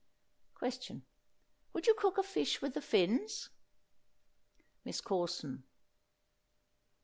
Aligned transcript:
Question. 0.55 1.03
Would 1.73 1.85
you 1.85 1.93
cook 1.93 2.17
a 2.17 2.23
fish 2.23 2.59
with 2.59 2.73
the 2.73 2.81
fins? 2.81 3.49
MISS 4.83 4.99
CORSON. 4.99 5.61